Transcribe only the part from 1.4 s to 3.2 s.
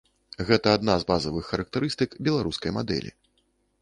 характарыстык беларускай мадэлі.